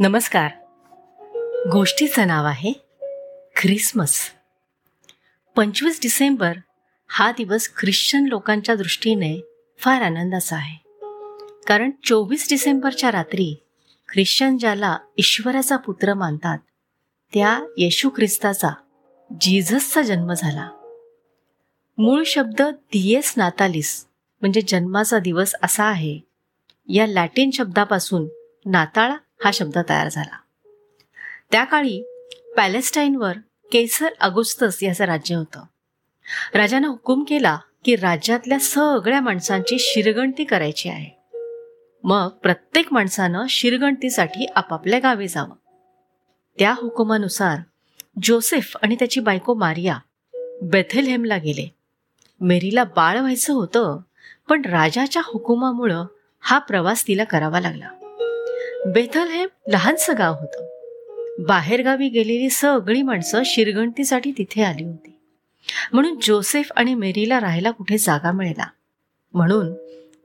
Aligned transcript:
नमस्कार. 0.00 0.50
गोष्टीचं 1.72 2.26
नाव 2.26 2.46
आहे 2.46 2.72
ख्रिसमस. 3.56 4.30
पंचवीस 5.56 5.98
डिसेंबर 6.02 6.56
हा 7.08 7.32
दिवस 7.32 7.70
ख्रिश्चन 7.76 8.24
लोकांच्या 8.24 8.74
दृष्टीने 8.74 9.40
फार 9.78 10.02
आनंदाचा 10.02 10.56
आहे. 10.56 10.76
कारण 11.66 11.90
चोवीस 12.04 12.46
डिसेंबरच्या 12.50 13.12
रात्री 13.12 13.62
ख्रिश्चन 14.08 14.56
ज्याला 14.56 14.98
ईश्वराचा 15.16 15.76
पुत्र 15.76 16.14
मानतात 16.14 16.58
त्या 17.34 17.60
येशू 17.78 18.10
ख्रिस्ताचा 18.10 18.68
जीझसचा 19.40 20.02
जन्म 20.02 20.32
झाला. 20.32 20.70
मूळ 21.98 22.22
शब्द 22.26 22.62
दिएस 22.62 23.34
नातालिस 23.36 24.06
म्हणजे 24.40 24.60
जन्माचा 24.60 25.18
दिवस 25.18 25.54
असा 25.62 25.84
आहे. 25.84 26.20
या 26.88 27.06
लॅटिन 27.06 27.50
शब्दापासून 27.50 28.28
नाताळा 28.66 29.16
हा 29.44 29.50
शब्द 29.54 29.78
तयार 29.88 30.08
झाला. 30.08 30.36
त्या 31.52 31.64
काळी 31.64 32.02
पॅलेस्टाईनवर 32.56 33.36
केसर 33.72 34.08
अगुस्तस 34.20 34.82
याचं 34.82 35.04
राज्य 35.04 35.34
होतं. 35.34 35.62
राजानं 36.54 36.88
हुकूम 36.88 37.24
केला 37.24 37.58
की 37.84 37.96
राज्यातल्या 37.96 38.58
सगळ्या 38.58 39.20
माणसांची 39.20 39.76
शिरगणती 39.78 40.44
करायची 40.44 40.88
आहे. 40.88 41.18
मग 42.04 42.28
प्रत्येक 42.28 42.92
माणसानं 42.92 43.44
शिरगणतीसाठी 43.50 44.46
आपापल्या 44.46 44.98
गावी 44.98 45.28
जावं. 45.28 45.54
त्या 46.58 46.72
हुकुमानुसार 46.72 47.58
जोसेफ 48.22 48.76
आणि 48.82 48.94
त्याची 48.94 49.20
बायको 49.20 49.54
मारिया 49.54 49.98
बेथेलहेमला 50.62 51.36
गेले. 51.36 51.74
मेरीला 52.40 52.84
बाळ 52.84 53.18
व्हायचं 53.18 53.52
होतं 53.52 54.00
पण 54.48 54.62
राजाच्या 54.64 55.22
हुकुमामुळं 55.24 56.04
हा 56.40 56.58
प्रवास 56.58 57.06
तिला 57.06 57.24
करावा 57.24 57.60
लागला. 57.60 57.88
बेथल 58.86 59.28
हे 59.28 59.44
लहानसं 59.68 60.14
गाव 60.18 60.34
होतं. 60.34 60.64
बाहेरगावी 61.46 62.08
गेलेली 62.08 62.50
सगळी 62.50 63.02
माणसं 63.02 63.42
शिरगणतीसाठी 63.44 64.32
तिथे 64.38 64.62
आली 64.62 64.84
होती. 64.84 65.18
म्हणून 65.92 66.18
जोसेफ 66.22 66.72
आणि 66.76 66.94
मेरीला 66.94 67.40
राहायला 67.40 67.70
कुठे 67.70 67.98
जागा 67.98 68.32
मिळेला 68.32 68.66
म्हणून 69.34 69.74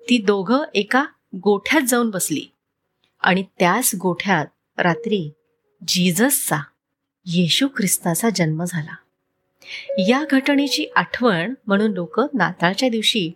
ती 0.10 0.18
दोघं 0.18 0.64
एका 0.74 1.06
गोठ्यात 1.36 1.82
जाऊन 1.82 2.10
बसली. 2.10 2.46
आणि 3.22 3.44
त्याच 3.60 3.92
गोठ्यात 4.02 4.46
रात्री 4.78 5.32
जीजसचा 5.88 6.58
येशू 7.26 7.68
ख्रिस्ताचा 7.68 8.30
जन्म 8.36 8.64
झाला. 8.64 8.96
या 10.00 10.24
घटनेची 10.32 10.86
आठवण 10.96 11.54
म्हणून 11.68 11.92
लोक 11.92 12.20
नाताळच्या 12.20 12.90
दिवशी 12.90 13.32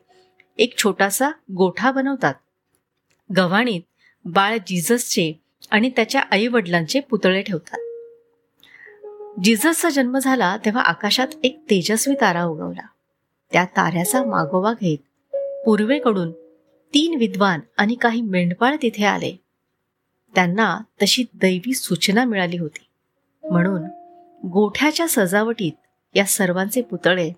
एक 0.57 0.77
छोटासा 0.77 1.29
गोठा 1.55 1.91
बनवतात. 1.91 2.33
गव्हाणीत 3.37 3.81
बाळ 4.27 4.57
जीजसचे 4.67 5.39
आणि 5.71 5.89
त्याच्या 5.89 6.21
आई 6.21 6.47
वडिलांचे 6.47 6.99
पुतळे 6.99 7.41
ठेवतात. 7.41 7.77
जीजसचा 9.43 9.89
जन्म 9.89 10.17
झाला 10.17 10.57
तेव्हा 10.65 10.81
आकाशात 10.81 11.27
एक 11.43 11.59
तेजस्वी 11.69 12.15
तारा 12.21 12.43
उगवला. 12.43 12.87
त्या 13.51 13.65
ताऱ्याचा 13.65 14.23
मागोवा 14.23 14.73
घेत 14.73 14.97
पूर्वेकडून 15.65 16.31
तीन 16.93 17.19
विद्वान 17.19 17.59
आणि 17.77 17.95
काही 17.95 18.21
मेंढपाळ 18.21 18.75
तिथे 18.81 19.05
आले. 19.05 19.39
त्यांना 20.35 20.79
तशी 21.01 21.23
दैवी 21.33 21.73
सूचना 21.73 22.25
मिळाली 22.25 22.57
होती. 22.57 22.87
म्हणून 23.49 23.81
गोठ्याच्या 24.47 25.07
सजावटीत 25.07 25.71
या 26.15 26.25
सर्वांचे 26.25 26.81
पुतळे 26.81 27.31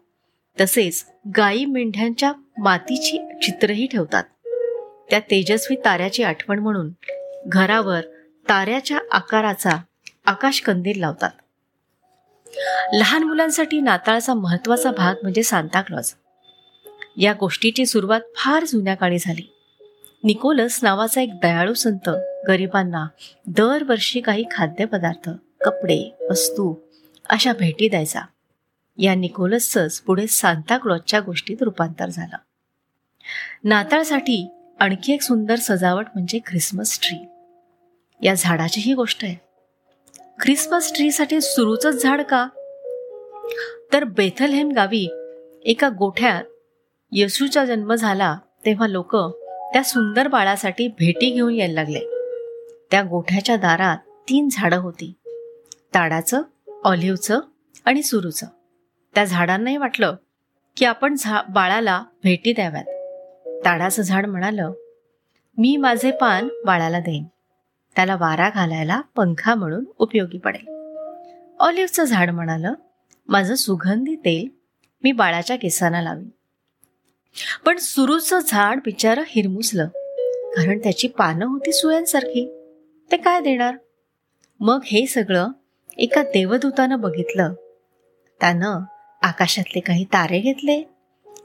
तसेच 0.61 1.05
गाई 1.37 1.65
मेंढ्यांच्या 1.65 2.33
मातीची 2.57 3.17
चित्रही 3.41 3.87
ठेवतात. 3.87 4.23
त्या 5.09 5.19
तेजस्वी 5.19 5.77
ताऱ्याची 5.85 6.23
आठवण 6.23 6.59
म्हणून 6.59 6.89
घरावर 7.45 8.01
ताऱ्याच्या 8.49 8.99
आकाराचा 9.11 9.69
आकाश 10.25 10.61
कंदील 10.61 10.99
लावतात. 10.99 11.29
लहान 12.93 13.23
मुलांसाठी 13.23 13.81
नाताळचा 13.81 14.33
महत्त्वाचा 14.33 14.91
भाग 14.91 15.15
म्हणजे 15.21 15.43
सांताक्लॉज 15.43 16.13
या 17.17 17.33
गोष्टीची 17.33 17.85
सुरुवात 17.85 18.21
फार 18.35 18.65
जुन्या 18.65 18.95
काळी 18.95 19.17
झाली. 19.19 19.53
निकोलस 20.23 20.79
नावाचा 20.83 21.21
एक 21.21 21.39
दयाळू 21.41 21.73
संत 21.73 22.09
गरिबांना 22.47 23.07
दरवर्षी 23.47 24.21
काही 24.21 24.43
खाद्यपदार्थ 24.51 25.29
कपडे 25.61 26.15
वस्तू 26.29 26.75
अशा 27.29 27.53
भेटी 27.53 27.89
द्यायचा. 27.89 28.21
या 28.97 29.15
निकोलसच 29.15 30.01
पुढे 30.01 30.27
सांताक्लॉजच्या 30.27 31.19
गोष्टीत 31.19 31.57
रूपांतर 31.61 32.09
झालं. 32.09 32.37
नाताळसाठी 33.63 34.58
आणखी 34.79 35.13
एक 35.13 35.21
सुंदर 35.21 35.55
सजावट 35.55 36.05
म्हणजे 36.13 36.39
ख्रिसमस 36.45 36.99
ट्री. 37.01 37.25
या 38.21 38.33
झाडाची 38.33 38.81
ही 38.81 38.93
गोष्ट 38.93 39.23
आहे. 39.23 39.35
ख्रिसमस 40.39 40.93
ट्रीसाठी 40.95 41.41
सुरूचंच 41.41 42.03
झाड 42.03 42.21
का? 42.21 42.47
तर 43.93 44.03
बेथलहेम 44.03 44.71
गावी 44.71 45.09
एका 45.65 45.89
गोठ्यात 45.89 46.43
येशूचा 47.11 47.65
जन्म 47.65 47.93
झाला 47.93 48.37
तेव्हा 48.65 48.87
लोक 48.87 49.15
त्या 49.73 49.83
सुंदर 49.83 50.27
बाळासाठी 50.27 50.87
भेटी 50.87 51.31
घेऊन 51.31 51.53
यायला 51.53 51.73
लागले. 51.73 51.99
त्या 52.91 53.01
गोठ्याच्या 53.01 53.55
दारात 53.55 53.97
तीन 54.29 54.49
झाडं 54.51 54.77
होती. 54.77 55.13
ताडाचं 55.93 56.41
ऑलिव्हचं 56.83 57.39
आणि 57.85 58.03
सुरूचं. 58.03 58.47
त्या 59.15 59.25
झाडांनाही 59.25 59.77
वाटलं 59.77 60.15
की 60.77 60.85
आपण 60.85 61.15
झा 61.15 61.41
बाळाला 61.41 62.03
भेटी 62.23 62.53
द्याव्यात. 62.53 62.83
ताडाचं 63.65 64.01
झाड 64.01 64.25
म्हणालं 64.25 64.71
मी 65.57 65.77
माझे 65.77 66.11
पान 66.11 66.49
बाळाला 66.65 66.99
देईन. 66.99 67.23
त्याला 67.95 68.15
वारा 68.15 68.49
घालायला 68.49 69.01
पंखा 69.15 69.55
म्हणून 69.55 69.85
उपयोगी 69.97 70.37
पडेल. 70.37 70.69
ऑलिव्हचं 71.59 72.03
झाड 72.03 72.29
म्हणालं 72.29 72.73
माझं 73.27 73.55
सुगंधी 73.55 74.15
तेल 74.15 74.47
मी 75.03 75.11
बाळाच्या 75.11 75.55
केसांना 75.55 76.01
लावीन. 76.01 76.29
पण 77.65 77.77
सुरूचं 77.77 78.39
झाड 78.47 78.79
बिचारं 78.85 79.21
हिरमुसलं 79.27 79.87
कारण 80.55 80.79
त्याची 80.79 81.07
पानं 81.07 81.45
होती 81.45 81.73
सुयांसारखी. 81.73 82.71
ते 83.11 83.17
काय 83.17 83.41
देणार? 83.41 83.75
मग 84.59 84.79
हे 84.85 85.05
सगळं 85.05 85.47
एका 85.97 86.23
देवदूतानं 86.23 86.99
बघितलं. 86.99 87.53
त्यानं 88.39 88.79
आकाशातले 89.21 89.79
काही 89.79 90.03
तारे 90.03 90.39
घेतले 90.39 90.83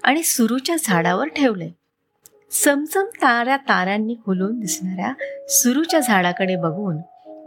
आणि 0.02 0.22
सुरूच्या 0.22 0.76
झाडावर 0.84 1.28
ठेवले. 1.28 1.83
चमचम 2.62 3.04
ताऱ्या 3.04 3.56
ताऱ्यांनी 3.56 4.14
खुलून 4.14 4.60
दिसणाऱ्या 4.60 5.12
सुरूच्या 5.48 6.00
झाडाकडे 6.00 6.56
बघून 6.56 6.96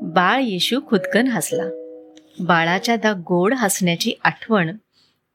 बाळ 0.02 0.42
येशू 0.42 0.80
खुदकन 0.88 1.28
हसला. 1.28 1.64
बाळाच्या 2.40 2.96
द 2.96 3.06
गोड 3.06 3.54
हसण्याची 3.54 4.14
आठवण 4.24 4.78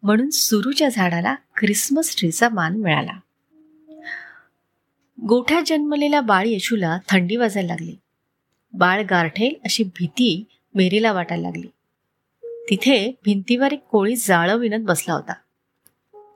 म्हणून 0.02 0.30
सुरूच्या 0.30 0.88
झाडाला 0.88 1.34
ख्रिसमस 1.34 2.16
ट्रीचा 2.18 2.48
मान 2.48 2.76
मिळाला. 2.76 3.12
गोठ्यात 5.28 5.62
जन्मलेल्या 5.66 6.20
बाळ 6.20 6.46
येशूला 6.46 6.98
थंडी 7.08 7.36
वाजायला 7.36 7.66
लागली. 7.66 7.96
बाळ 8.72 9.02
गारठेल 9.10 9.54
अशी 9.64 9.84
भीती 9.84 10.44
मेरीला 10.74 11.12
वाटायला 11.12 11.42
लागली. 11.42 11.68
तिथे 12.70 13.12
भिंतीवर 13.24 13.72
एक 13.72 13.82
कोळी 13.82 14.16
जाळं 14.16 14.56
विणत 14.56 14.84
बसला 14.86 15.14
होता. 15.14 15.32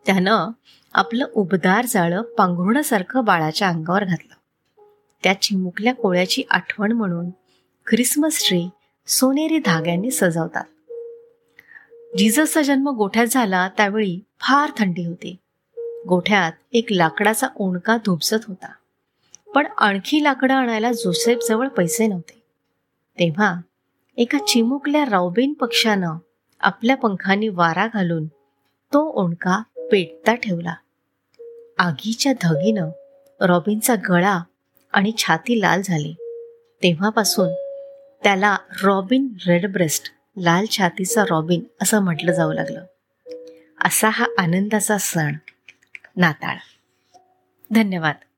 त्यानं 0.06 0.50
आपलं 0.96 1.26
उबदार 1.34 1.86
जाळं 1.88 2.22
पांघरुणासारखं 2.22 3.24
बाळाच्या 3.24 3.68
अंगावर 3.68 4.04
घातलं. 4.04 4.34
त्या 5.22 5.42
चिमुकल्या 5.42 5.94
कोळ्याची 5.94 6.42
आठवण 6.50 6.92
म्हणून 6.92 7.30
ख्रिसमस 7.86 8.48
ट्री 8.48 8.68
सोनेरी 9.06 9.58
धाग्यांनी 9.58 10.10
सजवतात. 10.10 10.64
जिजसचा 12.18 12.62
जन्म 12.62 12.88
गोठ्यात 12.88 13.26
झाला 13.26 13.68
त्यावेळी 13.68 14.20
फार 14.40 14.70
थंडी 14.78 15.06
होती. 15.06 15.36
गोठ्यात 16.08 16.52
एक 16.72 16.86
लाकडाचा 16.90 17.46
ओणका 17.56 17.96
धुपसत 17.96 18.44
होता. 18.48 18.72
पण 19.54 19.66
आणखी 19.78 20.22
लाकडं 20.22 20.54
आणायला 20.54 20.92
जोसेफ 20.92 21.38
जवळ 21.48 21.68
पैसे 21.68 22.06
नव्हते. 22.06 22.42
तेव्हा 23.18 23.60
एका 24.16 24.38
चिमुकल्या 24.38 25.04
रावबीन 25.04 25.52
पक्षानं 25.52 26.16
आपल्या 26.60 26.96
पंखांनी 26.96 27.48
वारा 27.48 27.86
घालून 27.86 28.26
तो 28.92 29.24
ओणका 29.24 29.62
पेटता 29.76 30.34
ठेवला. 30.34 30.74
आगीच्या 31.78 32.32
धगीनं 32.42 32.88
रॉबिनचा 33.40 33.94
गळा 34.08 34.38
आणि 34.92 35.12
छाती 35.18 35.60
लाल 35.60 35.82
झाली. 35.82 36.12
तेव्हापासून 36.82 37.48
त्याला 38.24 38.56
रॉबिन 38.82 39.28
रेडब्रेस्ट 39.46 40.12
लाल 40.36 40.66
छातीचा 40.70 41.22
रॉबिन 41.22 41.62
असं 41.82 41.98
म्हटलं 41.98 42.32
जाऊ 42.32 42.52
लागलं. 42.52 42.84
असा 43.84 44.08
हा 44.08 44.26
आनंदाचा 44.38 44.98
सण 44.98 45.34
नाताळ. 46.16 46.56
धन्यवाद. 47.74 48.14